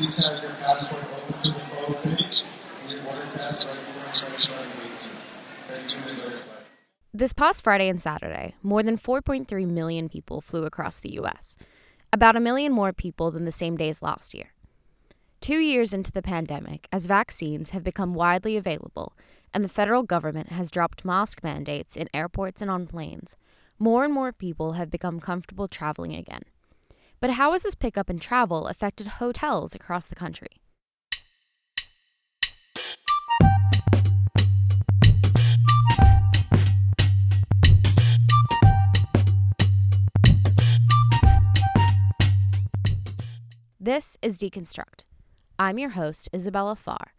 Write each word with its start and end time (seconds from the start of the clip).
Please 0.00 0.24
have 0.24 0.42
your 0.42 0.52
passport 0.52 1.04
open 1.14 1.42
to 1.42 1.50
the 1.50 1.60
page 2.16 2.44
and 2.88 3.06
waiting. 4.80 5.16
Thank 5.68 5.92
you 5.94 5.98
and. 6.10 6.40
This 7.12 7.34
past 7.34 7.62
Friday 7.62 7.86
and 7.90 8.00
Saturday, 8.00 8.54
more 8.62 8.82
than 8.82 8.96
4.3 8.96 9.66
million 9.66 10.08
people 10.08 10.40
flew 10.40 10.64
across 10.64 11.00
the 11.00 11.12
U.S., 11.16 11.58
about 12.14 12.34
a 12.34 12.40
million 12.40 12.72
more 12.72 12.94
people 12.94 13.30
than 13.30 13.44
the 13.44 13.52
same 13.52 13.76
days 13.76 14.00
last 14.00 14.32
year. 14.32 14.54
Two 15.42 15.58
years 15.58 15.92
into 15.92 16.10
the 16.10 16.22
pandemic, 16.22 16.88
as 16.90 17.04
vaccines 17.04 17.70
have 17.70 17.84
become 17.84 18.14
widely 18.14 18.56
available 18.56 19.12
and 19.52 19.62
the 19.62 19.68
federal 19.68 20.02
government 20.02 20.48
has 20.48 20.70
dropped 20.70 21.04
mask 21.04 21.44
mandates 21.44 21.94
in 21.94 22.08
airports 22.14 22.62
and 22.62 22.70
on 22.70 22.86
planes, 22.86 23.36
more 23.78 24.04
and 24.04 24.14
more 24.14 24.32
people 24.32 24.72
have 24.72 24.90
become 24.90 25.20
comfortable 25.20 25.68
traveling 25.68 26.14
again. 26.14 26.44
But 27.20 27.32
how 27.32 27.52
has 27.52 27.64
this 27.64 27.74
pickup 27.74 28.08
in 28.08 28.18
travel 28.18 28.66
affected 28.66 29.06
hotels 29.06 29.74
across 29.74 30.06
the 30.06 30.14
country? 30.14 30.48
This 43.78 44.16
is 44.22 44.38
Deconstruct. 44.38 45.04
I'm 45.58 45.78
your 45.78 45.90
host, 45.90 46.30
Isabella 46.34 46.74
Farr, 46.74 47.12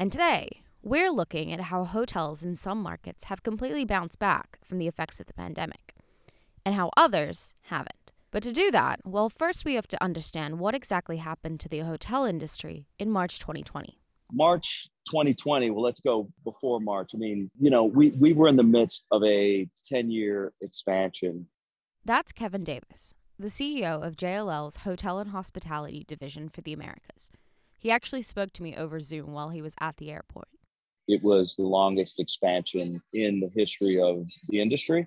and 0.00 0.10
today 0.10 0.62
we're 0.82 1.12
looking 1.12 1.52
at 1.52 1.60
how 1.60 1.84
hotels 1.84 2.42
in 2.42 2.56
some 2.56 2.82
markets 2.82 3.24
have 3.24 3.44
completely 3.44 3.84
bounced 3.84 4.18
back 4.18 4.58
from 4.64 4.78
the 4.78 4.88
effects 4.88 5.20
of 5.20 5.26
the 5.26 5.32
pandemic, 5.32 5.94
and 6.64 6.74
how 6.74 6.90
others 6.96 7.54
haven't. 7.62 8.03
But 8.34 8.42
to 8.42 8.52
do 8.52 8.72
that, 8.72 8.98
well, 9.04 9.30
first 9.30 9.64
we 9.64 9.74
have 9.74 9.86
to 9.86 10.02
understand 10.02 10.58
what 10.58 10.74
exactly 10.74 11.18
happened 11.18 11.60
to 11.60 11.68
the 11.68 11.78
hotel 11.78 12.24
industry 12.24 12.88
in 12.98 13.08
March 13.08 13.38
2020. 13.38 13.96
March 14.32 14.88
2020, 15.06 15.70
well, 15.70 15.84
let's 15.84 16.00
go 16.00 16.28
before 16.42 16.80
March. 16.80 17.12
I 17.14 17.18
mean, 17.18 17.48
you 17.60 17.70
know, 17.70 17.84
we, 17.84 18.10
we 18.18 18.32
were 18.32 18.48
in 18.48 18.56
the 18.56 18.64
midst 18.64 19.04
of 19.12 19.22
a 19.22 19.68
10 19.84 20.10
year 20.10 20.52
expansion. 20.60 21.46
That's 22.04 22.32
Kevin 22.32 22.64
Davis, 22.64 23.14
the 23.38 23.46
CEO 23.46 24.04
of 24.04 24.16
JLL's 24.16 24.78
Hotel 24.78 25.20
and 25.20 25.30
Hospitality 25.30 26.04
Division 26.08 26.48
for 26.48 26.60
the 26.60 26.72
Americas. 26.72 27.30
He 27.78 27.92
actually 27.92 28.22
spoke 28.22 28.52
to 28.54 28.64
me 28.64 28.74
over 28.74 28.98
Zoom 28.98 29.32
while 29.32 29.50
he 29.50 29.62
was 29.62 29.76
at 29.80 29.98
the 29.98 30.10
airport. 30.10 30.48
It 31.06 31.22
was 31.22 31.54
the 31.54 31.62
longest 31.62 32.18
expansion 32.18 33.00
in 33.12 33.38
the 33.38 33.50
history 33.54 34.00
of 34.00 34.26
the 34.48 34.60
industry. 34.60 35.06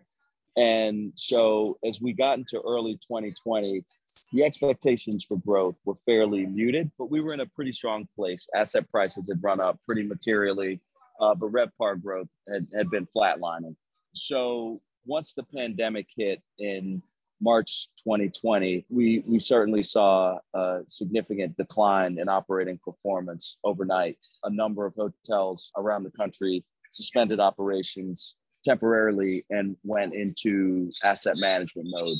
And 0.58 1.14
so, 1.16 1.78
as 1.86 2.02
we 2.02 2.14
got 2.14 2.40
into 2.40 2.60
early 2.62 2.96
2020, 2.96 3.86
the 4.34 4.44
expectations 4.44 5.24
for 5.24 5.38
growth 5.38 5.76
were 5.86 5.98
fairly 6.08 6.48
muted, 6.48 6.90
but 6.98 7.12
we 7.12 7.22
were 7.22 7.36
in 7.36 7.42
a 7.42 7.46
pretty 7.46 7.72
strong 7.72 8.08
place. 8.16 8.48
Asset 8.56 8.90
prices 8.90 9.30
had 9.30 9.44
run 9.44 9.62
up 9.62 9.80
pretty 9.86 10.02
materially, 10.02 10.82
uh, 11.22 11.36
but 11.36 11.52
RevPAR 11.52 12.02
growth 12.02 12.28
had, 12.52 12.66
had 12.76 12.90
been 12.90 13.08
flatlining. 13.16 13.76
So, 14.14 14.82
once 15.06 15.34
the 15.34 15.44
pandemic 15.44 16.08
hit 16.18 16.42
in 16.58 17.04
March 17.40 17.90
2020, 18.04 18.84
we, 18.90 19.24
we 19.28 19.38
certainly 19.38 19.84
saw 19.84 20.40
a 20.56 20.80
significant 20.88 21.56
decline 21.56 22.18
in 22.18 22.28
operating 22.28 22.80
performance 22.84 23.58
overnight. 23.64 24.18
A 24.44 24.50
number 24.50 24.88
of 24.88 24.96
hotels 24.96 25.72
around 25.78 26.02
the 26.02 26.12
country 26.12 26.66
suspended 26.92 27.40
operations 27.40 28.36
temporarily 28.68 29.46
and 29.50 29.76
went 29.84 30.14
into 30.14 30.92
asset 31.04 31.38
management 31.38 31.88
mode. 31.90 32.18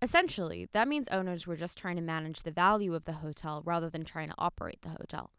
Essentially, 0.00 0.68
that 0.72 0.86
means 0.86 1.08
owners 1.08 1.46
were 1.46 1.56
just 1.56 1.78
trying 1.78 1.96
to 1.96 2.02
manage 2.02 2.42
the 2.42 2.52
value 2.52 2.94
of 2.94 3.04
the 3.04 3.14
hotel 3.14 3.62
rather 3.64 3.90
than 3.90 4.04
trying 4.04 4.28
to 4.28 4.34
operate 4.38 4.82
the 4.82 4.90
hotel. 4.90 5.32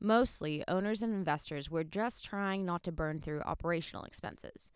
Mostly, 0.00 0.62
owners 0.68 1.02
and 1.02 1.12
investors 1.12 1.68
were 1.68 1.82
just 1.82 2.24
trying 2.24 2.64
not 2.64 2.84
to 2.84 2.92
burn 2.92 3.20
through 3.20 3.40
operational 3.40 4.04
expenses. 4.04 4.70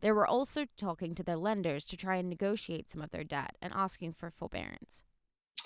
They 0.00 0.12
were 0.12 0.26
also 0.26 0.66
talking 0.76 1.14
to 1.16 1.22
their 1.24 1.36
lenders 1.36 1.84
to 1.86 1.96
try 1.96 2.16
and 2.16 2.28
negotiate 2.28 2.88
some 2.88 3.02
of 3.02 3.10
their 3.10 3.24
debt 3.24 3.56
and 3.60 3.72
asking 3.74 4.12
for 4.12 4.30
forbearance. 4.30 5.02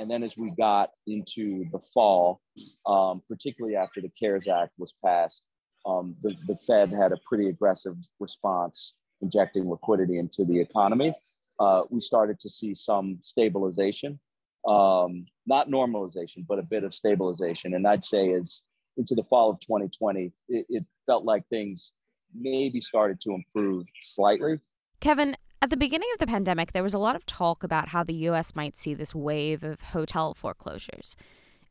And 0.00 0.10
then 0.10 0.22
as 0.22 0.36
we 0.36 0.50
got 0.52 0.90
into 1.06 1.66
the 1.70 1.80
fall, 1.92 2.40
um, 2.86 3.22
particularly 3.28 3.76
after 3.76 4.00
the 4.00 4.10
CARES 4.18 4.48
Act 4.48 4.72
was 4.78 4.94
passed, 5.04 5.42
um, 5.86 6.16
the, 6.22 6.34
the 6.46 6.56
Fed 6.66 6.90
had 6.90 7.12
a 7.12 7.16
pretty 7.28 7.48
aggressive 7.48 7.96
response, 8.20 8.94
injecting 9.20 9.68
liquidity 9.68 10.18
into 10.18 10.44
the 10.44 10.60
economy. 10.60 11.14
Uh, 11.60 11.82
we 11.90 12.00
started 12.00 12.40
to 12.40 12.50
see 12.50 12.74
some 12.74 13.18
stabilization, 13.20 14.18
um, 14.66 15.26
not 15.46 15.68
normalization, 15.68 16.44
but 16.48 16.58
a 16.58 16.62
bit 16.62 16.84
of 16.84 16.92
stabilization. 16.92 17.74
And 17.74 17.86
I'd 17.86 18.04
say 18.04 18.32
as 18.32 18.62
into 18.96 19.14
the 19.14 19.24
fall 19.24 19.50
of 19.50 19.60
2020, 19.60 20.32
it, 20.48 20.66
it 20.68 20.84
felt 21.06 21.24
like 21.24 21.46
things 21.48 21.92
maybe 22.34 22.80
started 22.80 23.20
to 23.22 23.32
improve 23.32 23.86
slightly. 24.00 24.60
Kevin, 25.00 25.36
at 25.60 25.70
the 25.70 25.76
beginning 25.76 26.08
of 26.12 26.18
the 26.18 26.26
pandemic, 26.26 26.72
there 26.72 26.82
was 26.82 26.94
a 26.94 26.98
lot 26.98 27.16
of 27.16 27.26
talk 27.26 27.62
about 27.62 27.88
how 27.88 28.02
the 28.02 28.14
US 28.28 28.54
might 28.54 28.76
see 28.76 28.94
this 28.94 29.14
wave 29.14 29.62
of 29.62 29.80
hotel 29.80 30.34
foreclosures. 30.34 31.16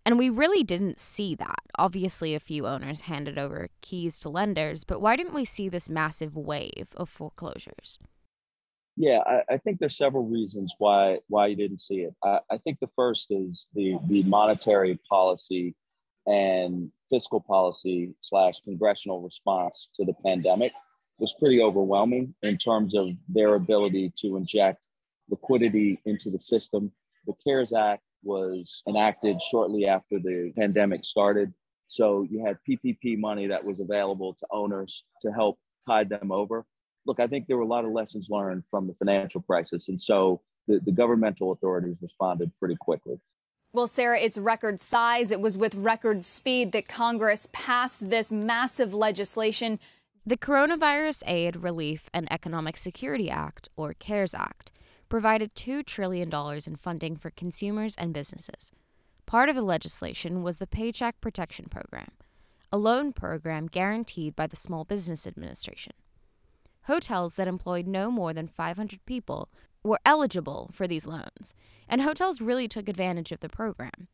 And 0.05 0.17
we 0.17 0.29
really 0.29 0.63
didn't 0.63 0.99
see 0.99 1.33
that. 1.35 1.59
Obviously, 1.77 2.35
a 2.35 2.39
few 2.39 2.67
owners 2.67 3.01
handed 3.01 3.37
over 3.37 3.69
keys 3.81 4.19
to 4.19 4.29
lenders, 4.29 4.83
but 4.83 5.01
why 5.01 5.15
didn't 5.15 5.33
we 5.33 5.45
see 5.45 5.69
this 5.69 5.89
massive 5.89 6.35
wave 6.35 6.89
of 6.95 7.09
foreclosures? 7.09 7.99
Yeah, 8.95 9.19
I, 9.25 9.53
I 9.53 9.57
think 9.57 9.79
there's 9.79 9.97
several 9.97 10.25
reasons 10.25 10.73
why 10.77 11.19
why 11.27 11.47
you 11.47 11.55
didn't 11.55 11.81
see 11.81 12.01
it. 12.01 12.13
I, 12.23 12.39
I 12.51 12.57
think 12.57 12.79
the 12.79 12.89
first 12.95 13.27
is 13.31 13.67
the 13.73 13.97
the 14.07 14.23
monetary 14.23 14.99
policy 15.09 15.75
and 16.27 16.91
fiscal 17.09 17.41
policy 17.41 18.13
slash 18.21 18.59
congressional 18.63 19.21
response 19.21 19.89
to 19.95 20.05
the 20.05 20.13
pandemic 20.25 20.73
was 21.17 21.33
pretty 21.39 21.61
overwhelming 21.61 22.33
in 22.43 22.57
terms 22.57 22.95
of 22.95 23.09
their 23.27 23.55
ability 23.55 24.11
to 24.17 24.37
inject 24.37 24.87
liquidity 25.29 25.99
into 26.05 26.29
the 26.29 26.39
system. 26.39 26.91
The 27.25 27.33
CARES 27.43 27.73
Act 27.73 28.03
was 28.23 28.83
enacted 28.87 29.41
shortly 29.41 29.85
after 29.87 30.19
the 30.19 30.51
pandemic 30.57 31.05
started. 31.05 31.53
So 31.87 32.25
you 32.29 32.45
had 32.45 32.57
PPP 32.67 33.19
money 33.19 33.47
that 33.47 33.63
was 33.63 33.79
available 33.79 34.33
to 34.35 34.47
owners 34.51 35.03
to 35.21 35.31
help 35.31 35.59
tide 35.85 36.09
them 36.09 36.31
over. 36.31 36.65
Look, 37.05 37.19
I 37.19 37.27
think 37.27 37.47
there 37.47 37.57
were 37.57 37.63
a 37.63 37.67
lot 37.67 37.85
of 37.85 37.91
lessons 37.91 38.27
learned 38.29 38.63
from 38.71 38.87
the 38.87 38.93
financial 38.93 39.41
crisis. 39.41 39.89
And 39.89 39.99
so 39.99 40.41
the, 40.67 40.79
the 40.79 40.91
governmental 40.91 41.51
authorities 41.51 41.97
responded 42.01 42.51
pretty 42.59 42.77
quickly. 42.79 43.19
Well, 43.73 43.87
Sarah, 43.87 44.19
it's 44.19 44.37
record 44.37 44.79
size. 44.79 45.31
It 45.31 45.41
was 45.41 45.57
with 45.57 45.73
record 45.73 46.23
speed 46.25 46.71
that 46.73 46.87
Congress 46.87 47.47
passed 47.51 48.09
this 48.09 48.31
massive 48.31 48.93
legislation. 48.93 49.79
The 50.25 50.37
Coronavirus 50.37 51.23
Aid, 51.25 51.55
Relief, 51.57 52.09
and 52.13 52.31
Economic 52.31 52.77
Security 52.77 53.29
Act, 53.29 53.69
or 53.75 53.93
CARES 53.93 54.33
Act, 54.33 54.71
provided 55.13 55.53
$2 55.53 55.85
trillion 55.85 56.27
in 56.65 56.75
funding 56.75 57.15
for 57.15 57.29
consumers 57.29 57.93
and 57.97 58.15
businesses. 58.15 58.71
Part 59.27 59.47
of 59.47 59.55
the 59.55 59.61
legislation 59.61 60.41
was 60.41 60.57
the 60.57 60.65
Paycheck 60.65 61.21
Protection 61.21 61.67
Program, 61.69 62.07
a 62.71 62.79
loan 62.79 63.13
program 63.13 63.67
guaranteed 63.67 64.35
by 64.35 64.47
the 64.47 64.55
Small 64.55 64.83
Business 64.85 65.27
Administration. 65.27 65.93
Hotels 66.87 67.35
that 67.35 67.47
employed 67.47 67.85
no 67.85 68.09
more 68.09 68.33
than 68.33 68.47
500 68.47 69.05
people 69.05 69.49
were 69.83 69.99
eligible 70.03 70.71
for 70.73 70.87
these 70.87 71.05
loans, 71.05 71.53
and 71.87 72.01
hotels 72.01 72.41
really 72.41 72.67
took 72.67 72.89
advantage 72.89 73.31
of 73.31 73.41
the 73.41 73.49
program. 73.49 74.07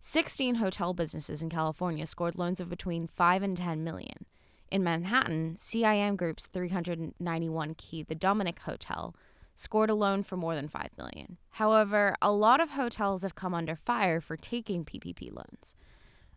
16 0.00 0.56
hotel 0.56 0.92
businesses 0.92 1.40
in 1.40 1.48
California 1.50 2.04
scored 2.04 2.36
loans 2.36 2.58
of 2.58 2.68
between 2.68 3.06
5 3.06 3.44
and 3.44 3.56
10 3.56 3.84
million. 3.84 4.26
In 4.72 4.82
Manhattan, 4.82 5.54
CIM 5.54 6.16
Group's 6.16 6.46
391 6.46 7.74
key 7.74 8.02
The 8.02 8.16
Dominick 8.16 8.58
Hotel 8.58 9.14
scored 9.56 9.90
a 9.90 9.94
loan 9.94 10.22
for 10.22 10.36
more 10.36 10.54
than 10.54 10.68
5 10.68 10.90
million. 10.98 11.38
However, 11.50 12.14
a 12.20 12.30
lot 12.30 12.60
of 12.60 12.70
hotels 12.70 13.22
have 13.22 13.34
come 13.34 13.54
under 13.54 13.74
fire 13.74 14.20
for 14.20 14.36
taking 14.36 14.84
PPP 14.84 15.34
loans. 15.34 15.74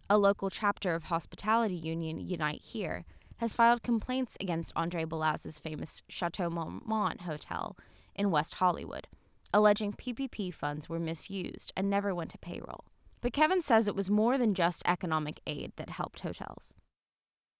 A 0.10 0.18
local 0.18 0.50
chapter 0.50 0.96
of 0.96 1.04
Hospitality 1.04 1.76
Union 1.76 2.20
Unite 2.20 2.62
Here 2.62 3.06
has 3.38 3.56
filed 3.56 3.84
complaints 3.84 4.38
against 4.40 4.74
Andre 4.76 5.04
Balazs's 5.04 5.60
famous 5.60 6.02
Chateau 6.08 6.50
Marmont 6.50 7.22
Hotel 7.22 7.78
in 8.16 8.32
West 8.32 8.56
Hollywood, 8.56 9.08
alleging 9.54 9.94
PPP 9.94 10.54
funds 10.54 10.90
were 10.90 11.00
misused 11.00 11.72
and 11.76 11.90
never 11.90 12.16
went 12.16 12.32
to 12.32 12.38
payroll. 12.38 12.86
But 13.22 13.34
Kevin 13.34 13.62
says 13.62 13.88
it 13.88 13.96
was 13.96 14.10
more 14.10 14.38
than 14.38 14.54
just 14.54 14.82
economic 14.86 15.42
aid 15.46 15.74
that 15.76 15.90
helped 15.90 16.22
hotels. 16.22 16.74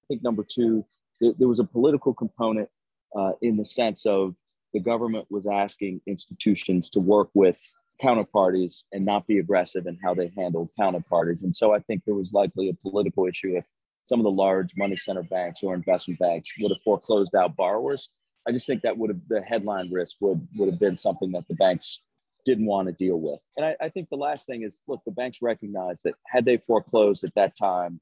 I 0.04 0.08
think 0.08 0.24
number 0.24 0.44
two, 0.50 0.86
there, 1.20 1.48
was 1.48 1.60
a 1.60 1.66
political 1.66 2.14
component 2.14 2.70
uh, 3.16 3.34
in 3.42 3.58
the 3.58 3.66
sense 3.66 4.06
of 4.06 4.36
the 4.74 4.80
government 4.80 5.26
was 5.30 5.48
asking 5.48 6.02
institutions 6.08 6.90
to 6.92 7.00
work 7.00 7.30
with 7.34 7.60
counterparties 8.02 8.86
and 8.94 9.04
not 9.04 9.28
be 9.28 9.40
aggressive 9.40 9.86
in 9.86 9.98
how 10.04 10.14
they 10.14 10.32
handled 10.38 10.72
counterparties. 10.80 11.44
And 11.44 11.56
so 11.56 11.74
I 11.74 11.80
think 11.80 12.04
there 12.06 12.16
was 12.16 12.32
likely 12.34 12.70
a 12.70 12.74
political 12.74 13.26
issue 13.26 13.58
if 13.58 13.66
some 14.06 14.20
of 14.20 14.24
the 14.24 14.32
large 14.32 14.72
money 14.78 14.96
center 14.96 15.24
banks 15.24 15.62
or 15.64 15.74
investment 15.76 16.20
banks 16.20 16.50
would 16.60 16.72
have 16.72 16.82
foreclosed 16.84 17.36
out 17.36 17.56
borrowers 17.56 18.10
I 18.50 18.52
just 18.52 18.66
think 18.66 18.82
that 18.82 18.98
would 18.98 19.12
have 19.12 19.22
the 19.28 19.42
headline 19.42 19.92
risk 19.92 20.18
would 20.22 20.48
would 20.58 20.70
have 20.70 20.80
been 20.80 20.98
something 20.98 21.32
that 21.34 21.48
the 21.48 21.56
banks 21.56 22.02
didn't 22.46 22.66
want 22.66 22.88
to 22.88 22.94
deal 22.94 23.20
with. 23.20 23.40
And 23.58 23.66
I, 23.66 23.76
I, 23.82 23.90
think 23.90 24.10
the 24.10 24.16
last 24.16 24.46
thing 24.48 24.64
is 24.64 24.82
look, 24.88 25.02
the 25.06 25.12
banks 25.12 25.40
recognize 25.42 26.02
that 26.04 26.16
had 26.26 26.46
they 26.46 26.58
foreclosed 26.58 27.24
at 27.24 27.36
that 27.36 27.54
time 27.56 28.00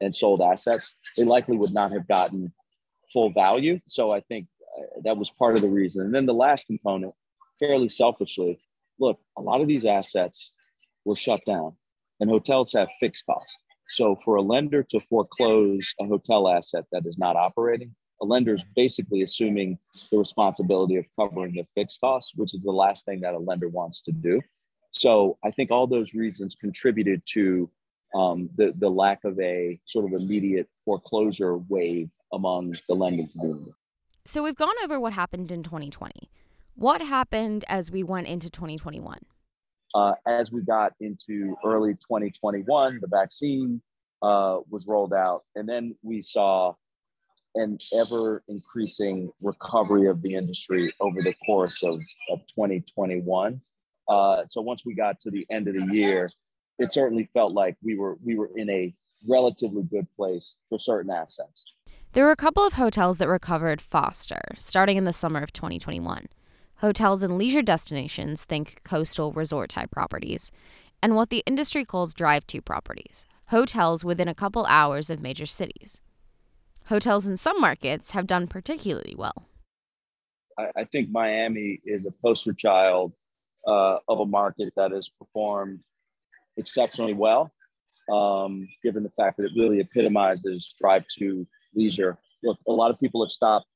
and 0.00 0.14
sold 0.14 0.42
assets, 0.42 0.96
they 1.16 1.24
likely 1.24 1.56
would 1.56 1.72
not 1.72 1.92
have 1.92 2.06
gotten 2.06 2.52
full 3.10 3.30
value. 3.30 3.80
So 3.86 4.10
I 4.10 4.20
think 4.20 4.48
that 5.04 5.16
was 5.16 5.30
part 5.30 5.56
of 5.56 5.62
the 5.62 5.68
reason. 5.68 6.02
And 6.02 6.14
then 6.14 6.26
the 6.26 6.34
last 6.34 6.66
component, 6.66 7.14
fairly 7.58 7.88
selfishly, 7.88 8.58
look, 8.98 9.18
a 9.36 9.42
lot 9.42 9.60
of 9.60 9.68
these 9.68 9.84
assets 9.84 10.56
were 11.04 11.16
shut 11.16 11.40
down 11.46 11.72
and 12.20 12.30
hotels 12.30 12.72
have 12.72 12.88
fixed 13.00 13.24
costs. 13.26 13.56
So 13.90 14.16
for 14.24 14.36
a 14.36 14.42
lender 14.42 14.82
to 14.82 15.00
foreclose 15.00 15.94
a 16.00 16.06
hotel 16.06 16.48
asset 16.48 16.84
that 16.92 17.06
is 17.06 17.18
not 17.18 17.36
operating, 17.36 17.94
a 18.20 18.24
lender 18.24 18.54
is 18.54 18.64
basically 18.74 19.22
assuming 19.22 19.78
the 20.10 20.18
responsibility 20.18 20.96
of 20.96 21.04
covering 21.18 21.54
the 21.54 21.66
fixed 21.74 22.00
costs, 22.00 22.32
which 22.34 22.54
is 22.54 22.62
the 22.62 22.72
last 22.72 23.04
thing 23.04 23.20
that 23.20 23.34
a 23.34 23.38
lender 23.38 23.68
wants 23.68 24.00
to 24.02 24.12
do. 24.12 24.40
So 24.90 25.38
I 25.44 25.50
think 25.50 25.70
all 25.70 25.86
those 25.86 26.14
reasons 26.14 26.54
contributed 26.54 27.22
to 27.32 27.70
um, 28.14 28.48
the, 28.56 28.72
the 28.78 28.88
lack 28.88 29.24
of 29.24 29.38
a 29.38 29.78
sort 29.84 30.06
of 30.06 30.12
immediate 30.12 30.68
foreclosure 30.84 31.58
wave 31.58 32.08
among 32.32 32.76
the 32.88 32.94
lending 32.94 33.28
community. 33.28 33.74
So 34.26 34.42
we've 34.42 34.56
gone 34.56 34.74
over 34.82 34.98
what 34.98 35.12
happened 35.12 35.52
in 35.52 35.62
2020. 35.62 36.28
What 36.74 37.00
happened 37.00 37.64
as 37.68 37.92
we 37.92 38.02
went 38.02 38.26
into 38.26 38.50
2021? 38.50 39.20
Uh, 39.94 40.14
as 40.26 40.50
we 40.50 40.62
got 40.62 40.94
into 40.98 41.54
early 41.64 41.94
2021, 41.94 42.98
the 43.00 43.06
vaccine 43.06 43.80
uh, 44.22 44.58
was 44.68 44.84
rolled 44.88 45.14
out, 45.14 45.44
and 45.54 45.68
then 45.68 45.94
we 46.02 46.22
saw 46.22 46.74
an 47.54 47.78
ever 47.94 48.42
increasing 48.48 49.30
recovery 49.44 50.08
of 50.08 50.20
the 50.22 50.34
industry 50.34 50.92
over 50.98 51.22
the 51.22 51.34
course 51.46 51.84
of, 51.84 52.00
of 52.28 52.40
2021. 52.48 53.60
Uh, 54.08 54.42
so 54.48 54.60
once 54.60 54.82
we 54.84 54.96
got 54.96 55.20
to 55.20 55.30
the 55.30 55.46
end 55.50 55.68
of 55.68 55.74
the 55.74 55.86
year, 55.94 56.28
it 56.80 56.92
certainly 56.92 57.30
felt 57.32 57.52
like 57.52 57.76
we 57.80 57.96
were 57.96 58.18
we 58.24 58.34
were 58.34 58.50
in 58.56 58.68
a 58.70 58.92
relatively 59.28 59.84
good 59.84 60.06
place 60.16 60.56
for 60.68 60.80
certain 60.80 61.12
assets. 61.12 61.64
There 62.16 62.24
were 62.24 62.30
a 62.30 62.36
couple 62.36 62.66
of 62.66 62.72
hotels 62.72 63.18
that 63.18 63.28
recovered 63.28 63.78
faster, 63.78 64.40
starting 64.56 64.96
in 64.96 65.04
the 65.04 65.12
summer 65.12 65.42
of 65.42 65.52
2021. 65.52 66.28
Hotels 66.76 67.22
and 67.22 67.36
leisure 67.36 67.60
destinations, 67.60 68.42
think 68.42 68.80
coastal 68.84 69.32
resort 69.32 69.68
type 69.68 69.90
properties, 69.90 70.50
and 71.02 71.14
what 71.14 71.28
the 71.28 71.42
industry 71.44 71.84
calls 71.84 72.14
drive 72.14 72.46
to 72.46 72.62
properties, 72.62 73.26
hotels 73.48 74.02
within 74.02 74.28
a 74.28 74.34
couple 74.34 74.64
hours 74.64 75.10
of 75.10 75.20
major 75.20 75.44
cities. 75.44 76.00
Hotels 76.86 77.28
in 77.28 77.36
some 77.36 77.60
markets 77.60 78.12
have 78.12 78.26
done 78.26 78.46
particularly 78.46 79.14
well. 79.14 79.46
I, 80.58 80.68
I 80.74 80.84
think 80.84 81.10
Miami 81.10 81.80
is 81.84 82.06
a 82.06 82.12
poster 82.22 82.54
child 82.54 83.12
uh, 83.66 83.98
of 84.08 84.20
a 84.20 84.26
market 84.26 84.72
that 84.74 84.92
has 84.92 85.10
performed 85.10 85.80
exceptionally 86.56 87.12
well, 87.12 87.52
um, 88.10 88.66
given 88.82 89.02
the 89.02 89.12
fact 89.18 89.36
that 89.36 89.44
it 89.44 89.52
really 89.54 89.80
epitomizes 89.80 90.72
drive 90.78 91.04
to 91.18 91.46
leisure. 91.76 92.18
Look, 92.42 92.58
a 92.66 92.72
lot 92.72 92.90
of 92.90 92.98
people 92.98 93.24
have 93.24 93.30
stopped 93.30 93.66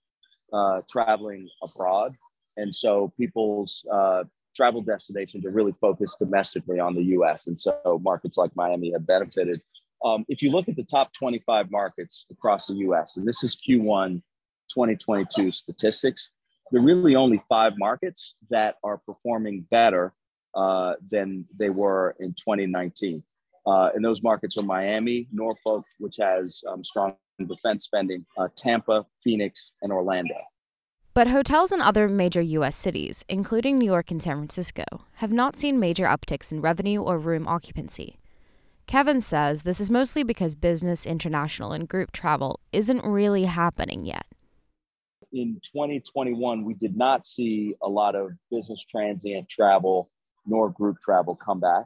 uh, 0.52 0.80
traveling 0.88 1.48
abroad. 1.62 2.16
And 2.56 2.74
so 2.74 3.12
people's 3.16 3.84
uh, 3.92 4.24
travel 4.54 4.82
destinations 4.82 5.46
are 5.46 5.50
really 5.50 5.74
focused 5.80 6.18
domestically 6.18 6.80
on 6.80 6.94
the 6.94 7.02
US. 7.16 7.46
And 7.46 7.60
so 7.60 8.00
markets 8.02 8.36
like 8.36 8.54
Miami 8.56 8.92
have 8.92 9.06
benefited. 9.06 9.60
Um, 10.04 10.24
if 10.28 10.42
you 10.42 10.50
look 10.50 10.68
at 10.68 10.76
the 10.76 10.84
top 10.84 11.12
25 11.12 11.70
markets 11.70 12.26
across 12.30 12.66
the 12.66 12.74
US, 12.74 13.16
and 13.16 13.26
this 13.26 13.44
is 13.44 13.56
Q1 13.56 14.22
2022 14.68 15.52
statistics, 15.52 16.30
there 16.70 16.80
are 16.80 16.84
really 16.84 17.16
only 17.16 17.42
five 17.48 17.74
markets 17.76 18.34
that 18.50 18.76
are 18.84 18.98
performing 18.98 19.66
better 19.70 20.12
uh, 20.54 20.94
than 21.10 21.44
they 21.58 21.70
were 21.70 22.16
in 22.20 22.30
2019. 22.34 23.22
Uh, 23.66 23.90
and 23.94 24.04
those 24.04 24.22
markets 24.22 24.56
are 24.56 24.62
Miami, 24.62 25.28
Norfolk, 25.32 25.84
which 25.98 26.16
has 26.18 26.62
um, 26.68 26.82
strong 26.82 27.14
defense 27.46 27.84
spending, 27.84 28.24
uh, 28.38 28.48
Tampa, 28.56 29.06
Phoenix, 29.22 29.72
and 29.82 29.92
Orlando. 29.92 30.34
But 31.12 31.26
hotels 31.26 31.72
in 31.72 31.82
other 31.82 32.08
major 32.08 32.40
U.S. 32.40 32.76
cities, 32.76 33.24
including 33.28 33.78
New 33.78 33.86
York 33.86 34.10
and 34.10 34.22
San 34.22 34.36
Francisco, 34.36 34.84
have 35.14 35.32
not 35.32 35.56
seen 35.56 35.80
major 35.80 36.04
upticks 36.04 36.52
in 36.52 36.60
revenue 36.60 37.02
or 37.02 37.18
room 37.18 37.48
occupancy. 37.48 38.16
Kevin 38.86 39.20
says 39.20 39.62
this 39.62 39.80
is 39.80 39.90
mostly 39.90 40.22
because 40.22 40.54
business, 40.54 41.06
international, 41.06 41.72
and 41.72 41.88
group 41.88 42.12
travel 42.12 42.60
isn't 42.72 43.04
really 43.04 43.44
happening 43.44 44.04
yet. 44.04 44.26
In 45.32 45.60
2021, 45.62 46.64
we 46.64 46.74
did 46.74 46.96
not 46.96 47.26
see 47.26 47.74
a 47.82 47.88
lot 47.88 48.14
of 48.16 48.30
business 48.50 48.84
transient 48.84 49.48
travel 49.48 50.10
nor 50.46 50.70
group 50.70 50.96
travel 51.00 51.36
come 51.36 51.60
back. 51.60 51.84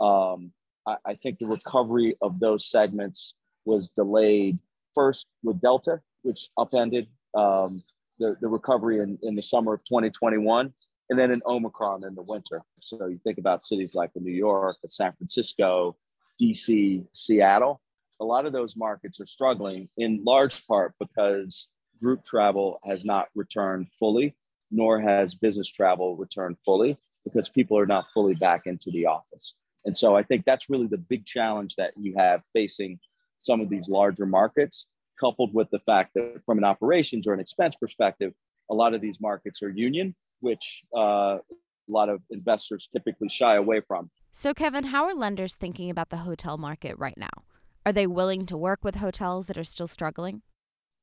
Um, 0.00 0.52
I, 0.86 0.96
I 1.06 1.14
think 1.14 1.38
the 1.38 1.46
recovery 1.46 2.16
of 2.20 2.40
those 2.40 2.70
segments 2.70 3.34
was 3.64 3.88
delayed 3.88 4.58
first 4.94 5.26
with 5.42 5.60
Delta, 5.60 6.00
which 6.22 6.48
upended 6.58 7.06
um, 7.34 7.82
the, 8.18 8.36
the 8.40 8.48
recovery 8.48 8.98
in, 9.00 9.18
in 9.22 9.34
the 9.34 9.42
summer 9.42 9.74
of 9.74 9.84
2021, 9.84 10.72
and 11.10 11.18
then 11.18 11.30
in 11.30 11.42
Omicron 11.46 12.04
in 12.04 12.14
the 12.14 12.22
winter. 12.22 12.62
So 12.78 13.06
you 13.06 13.18
think 13.24 13.38
about 13.38 13.62
cities 13.62 13.94
like 13.94 14.10
New 14.14 14.32
York, 14.32 14.76
San 14.86 15.12
Francisco, 15.12 15.96
DC, 16.40 17.04
Seattle. 17.12 17.80
A 18.20 18.24
lot 18.24 18.46
of 18.46 18.52
those 18.52 18.76
markets 18.76 19.20
are 19.20 19.26
struggling 19.26 19.88
in 19.96 20.22
large 20.24 20.66
part 20.66 20.94
because 21.00 21.68
group 22.00 22.24
travel 22.24 22.78
has 22.84 23.04
not 23.04 23.28
returned 23.34 23.88
fully, 23.98 24.34
nor 24.70 25.00
has 25.00 25.34
business 25.34 25.68
travel 25.68 26.16
returned 26.16 26.56
fully 26.64 26.98
because 27.24 27.48
people 27.48 27.78
are 27.78 27.86
not 27.86 28.06
fully 28.14 28.34
back 28.34 28.62
into 28.66 28.90
the 28.90 29.06
office. 29.06 29.54
And 29.84 29.96
so 29.96 30.16
I 30.16 30.22
think 30.22 30.44
that's 30.44 30.70
really 30.70 30.86
the 30.86 31.04
big 31.08 31.24
challenge 31.24 31.76
that 31.76 31.92
you 31.96 32.14
have 32.16 32.42
facing 32.52 32.98
some 33.42 33.60
of 33.60 33.68
these 33.68 33.88
larger 33.88 34.26
markets, 34.26 34.86
coupled 35.18 35.52
with 35.52 35.68
the 35.70 35.80
fact 35.80 36.12
that 36.14 36.40
from 36.46 36.58
an 36.58 36.64
operations 36.64 37.26
or 37.26 37.34
an 37.34 37.40
expense 37.40 37.74
perspective, 37.74 38.32
a 38.70 38.74
lot 38.74 38.94
of 38.94 39.00
these 39.00 39.20
markets 39.20 39.62
are 39.62 39.68
union, 39.68 40.14
which 40.40 40.82
uh, 40.96 41.38
a 41.38 41.40
lot 41.88 42.08
of 42.08 42.20
investors 42.30 42.88
typically 42.90 43.28
shy 43.28 43.56
away 43.56 43.80
from. 43.86 44.10
So, 44.30 44.54
Kevin, 44.54 44.84
how 44.84 45.04
are 45.04 45.14
lenders 45.14 45.56
thinking 45.56 45.90
about 45.90 46.10
the 46.10 46.18
hotel 46.18 46.56
market 46.56 46.96
right 46.98 47.16
now? 47.16 47.44
Are 47.84 47.92
they 47.92 48.06
willing 48.06 48.46
to 48.46 48.56
work 48.56 48.84
with 48.84 48.96
hotels 48.96 49.46
that 49.46 49.58
are 49.58 49.64
still 49.64 49.88
struggling? 49.88 50.42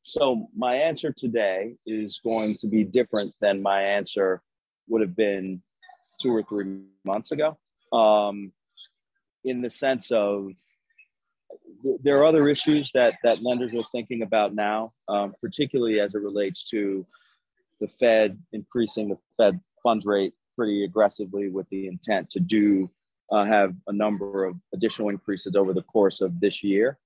So, 0.03 0.47
my 0.55 0.75
answer 0.75 1.11
today 1.11 1.75
is 1.85 2.19
going 2.23 2.55
to 2.57 2.67
be 2.67 2.83
different 2.83 3.33
than 3.41 3.61
my 3.61 3.81
answer 3.83 4.41
would 4.87 5.01
have 5.01 5.15
been 5.15 5.61
two 6.19 6.31
or 6.31 6.43
three 6.43 6.83
months 7.03 7.31
ago, 7.31 7.57
um, 7.91 8.51
in 9.43 9.61
the 9.61 9.69
sense 9.69 10.09
of 10.11 10.51
there 12.03 12.17
are 12.19 12.25
other 12.25 12.47
issues 12.47 12.91
that 12.93 13.15
that 13.23 13.43
lenders 13.43 13.73
are 13.73 13.85
thinking 13.91 14.21
about 14.21 14.53
now, 14.53 14.93
um, 15.07 15.33
particularly 15.41 15.99
as 15.99 16.15
it 16.15 16.21
relates 16.21 16.69
to 16.69 17.05
the 17.79 17.87
Fed 17.87 18.37
increasing 18.51 19.09
the 19.09 19.17
Fed 19.37 19.59
funds 19.81 20.05
rate 20.05 20.33
pretty 20.55 20.83
aggressively 20.83 21.49
with 21.49 21.67
the 21.69 21.87
intent 21.87 22.29
to 22.29 22.39
do 22.39 22.89
uh, 23.31 23.45
have 23.45 23.73
a 23.87 23.93
number 23.93 24.45
of 24.45 24.55
additional 24.73 25.09
increases 25.09 25.55
over 25.55 25.73
the 25.73 25.83
course 25.83 26.21
of 26.21 26.39
this 26.39 26.63
year. 26.63 26.97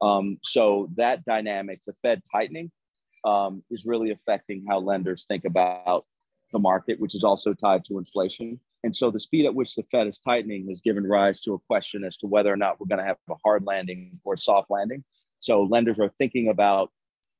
Um, 0.00 0.38
so 0.42 0.90
that 0.96 1.24
dynamic, 1.24 1.82
the 1.86 1.94
Fed 2.02 2.22
tightening, 2.30 2.70
um, 3.24 3.62
is 3.70 3.84
really 3.86 4.10
affecting 4.10 4.64
how 4.68 4.78
lenders 4.78 5.24
think 5.26 5.44
about 5.44 6.04
the 6.52 6.58
market, 6.58 6.98
which 7.00 7.14
is 7.14 7.24
also 7.24 7.54
tied 7.54 7.84
to 7.86 7.98
inflation. 7.98 8.60
And 8.86 8.94
so 8.94 9.10
the 9.10 9.18
speed 9.18 9.46
at 9.46 9.54
which 9.54 9.74
the 9.74 9.82
Fed 9.90 10.06
is 10.06 10.20
tightening 10.20 10.68
has 10.68 10.80
given 10.80 11.04
rise 11.04 11.40
to 11.40 11.54
a 11.54 11.58
question 11.58 12.04
as 12.04 12.16
to 12.18 12.28
whether 12.28 12.52
or 12.52 12.56
not 12.56 12.78
we're 12.78 12.86
going 12.86 13.00
to 13.00 13.04
have 13.04 13.16
a 13.28 13.34
hard 13.44 13.64
landing 13.66 14.20
or 14.22 14.34
a 14.34 14.38
soft 14.38 14.70
landing. 14.70 15.02
So 15.40 15.64
lenders 15.64 15.98
are 15.98 16.12
thinking 16.18 16.50
about 16.50 16.92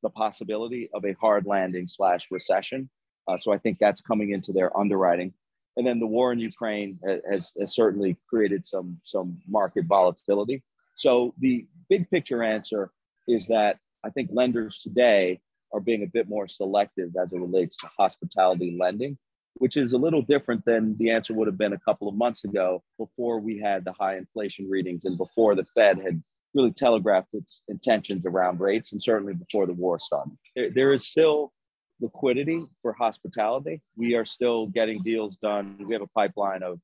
the 0.02 0.10
possibility 0.10 0.90
of 0.92 1.04
a 1.04 1.12
hard 1.20 1.46
landing 1.46 1.86
slash 1.86 2.26
recession. 2.32 2.90
Uh, 3.28 3.36
so 3.36 3.52
I 3.52 3.58
think 3.58 3.78
that's 3.78 4.00
coming 4.00 4.32
into 4.32 4.52
their 4.52 4.76
underwriting. 4.76 5.34
And 5.76 5.86
then 5.86 6.00
the 6.00 6.06
war 6.08 6.32
in 6.32 6.40
Ukraine 6.40 6.98
has, 7.30 7.52
has 7.60 7.76
certainly 7.76 8.16
created 8.28 8.66
some, 8.66 8.98
some 9.04 9.38
market 9.46 9.84
volatility. 9.84 10.64
So 10.96 11.32
the 11.38 11.64
big 11.88 12.10
picture 12.10 12.42
answer 12.42 12.90
is 13.28 13.46
that 13.46 13.78
I 14.04 14.10
think 14.10 14.30
lenders 14.32 14.80
today 14.80 15.40
are 15.72 15.80
being 15.80 16.02
a 16.02 16.08
bit 16.08 16.28
more 16.28 16.48
selective 16.48 17.10
as 17.22 17.32
it 17.32 17.38
relates 17.38 17.76
to 17.76 17.90
hospitality 17.96 18.76
lending, 18.80 19.16
which 19.58 19.76
is 19.76 19.92
a 19.92 19.98
little 19.98 20.22
different 20.22 20.64
than 20.64 20.96
the 20.98 21.10
answer 21.10 21.34
would 21.34 21.46
have 21.46 21.58
been 21.58 21.72
a 21.72 21.80
couple 21.80 22.08
of 22.08 22.14
months 22.14 22.44
ago 22.44 22.82
before 22.98 23.40
we 23.40 23.58
had 23.58 23.84
the 23.84 23.92
high 23.92 24.16
inflation 24.16 24.68
readings 24.68 25.04
and 25.04 25.16
before 25.16 25.54
the 25.54 25.64
Fed 25.74 25.98
had 25.98 26.22
really 26.54 26.72
telegraphed 26.72 27.34
its 27.34 27.62
intentions 27.68 28.24
around 28.26 28.60
rates 28.60 28.92
and 28.92 29.02
certainly 29.02 29.34
before 29.34 29.66
the 29.66 29.72
war 29.72 29.98
started. 29.98 30.36
there, 30.54 30.70
there 30.70 30.92
is 30.92 31.06
still 31.06 31.52
liquidity 32.00 32.64
for 32.82 32.92
hospitality. 32.92 33.82
We 33.96 34.14
are 34.14 34.24
still 34.24 34.66
getting 34.66 35.02
deals 35.02 35.36
done. 35.36 35.76
We 35.86 35.94
have 35.94 36.02
a 36.02 36.08
pipeline 36.08 36.62
of 36.62 36.80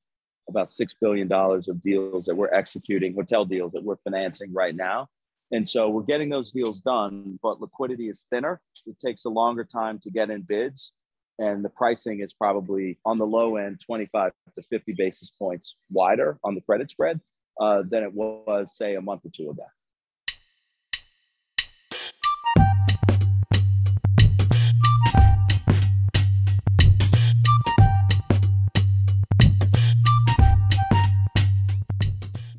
about 0.48 0.68
$6 0.68 0.90
billion 1.00 1.30
of 1.32 1.82
deals 1.82 2.26
that 2.26 2.34
we're 2.34 2.52
executing, 2.52 3.14
hotel 3.14 3.44
deals 3.44 3.72
that 3.72 3.84
we're 3.84 3.96
financing 3.96 4.52
right 4.52 4.74
now. 4.74 5.08
And 5.52 5.68
so 5.68 5.90
we're 5.90 6.02
getting 6.02 6.30
those 6.30 6.50
deals 6.50 6.80
done, 6.80 7.38
but 7.42 7.60
liquidity 7.60 8.08
is 8.08 8.24
thinner. 8.30 8.60
It 8.86 8.98
takes 8.98 9.26
a 9.26 9.28
longer 9.28 9.64
time 9.64 9.98
to 10.00 10.10
get 10.10 10.30
in 10.30 10.42
bids. 10.42 10.92
And 11.42 11.64
the 11.64 11.68
pricing 11.68 12.20
is 12.20 12.32
probably 12.32 12.98
on 13.04 13.18
the 13.18 13.26
low 13.26 13.56
end 13.56 13.80
25 13.84 14.32
to 14.54 14.62
50 14.62 14.92
basis 14.92 15.30
points 15.30 15.74
wider 15.90 16.38
on 16.44 16.54
the 16.54 16.60
credit 16.60 16.88
spread 16.90 17.20
uh, 17.60 17.82
than 17.88 18.04
it 18.04 18.14
was, 18.14 18.76
say, 18.76 18.94
a 18.94 19.00
month 19.00 19.22
or 19.24 19.30
two 19.34 19.50
ago. 19.50 19.64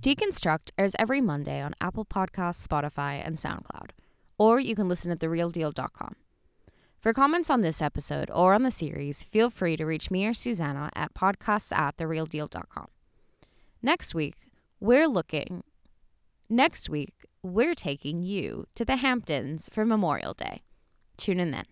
Deconstruct 0.01 0.71
airs 0.77 0.93
every 0.99 1.21
Monday 1.21 1.61
on 1.61 1.73
Apple 1.79 2.03
Podcasts, 2.03 2.67
Spotify, 2.67 3.25
and 3.25 3.37
SoundCloud, 3.37 3.91
or 4.37 4.59
you 4.59 4.75
can 4.75 4.89
listen 4.89 5.09
at 5.11 5.19
therealdeal.com. 5.19 6.15
For 7.03 7.11
comments 7.11 7.49
on 7.49 7.59
this 7.59 7.81
episode 7.81 8.31
or 8.33 8.53
on 8.53 8.63
the 8.63 8.71
series, 8.71 9.23
feel 9.23 9.49
free 9.49 9.75
to 9.75 9.85
reach 9.85 10.09
me 10.09 10.25
or 10.25 10.33
Susanna 10.33 10.89
at 10.95 11.13
podcasts 11.13 11.77
at 11.77 11.97
therealdeal.com. 11.97 12.87
Next 13.81 14.15
week, 14.15 14.35
we're 14.79 15.09
looking. 15.09 15.63
Next 16.47 16.87
week, 16.87 17.25
we're 17.41 17.75
taking 17.75 18.23
you 18.23 18.67
to 18.75 18.85
the 18.85 18.95
Hamptons 18.95 19.69
for 19.69 19.85
Memorial 19.85 20.33
Day. 20.33 20.61
Tune 21.17 21.41
in 21.41 21.51
then. 21.51 21.65